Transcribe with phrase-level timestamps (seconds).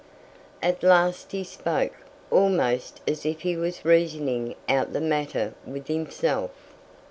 [0.63, 1.93] At last he spoke,
[2.31, 6.49] almost as if he was reasoning out the matter with himself.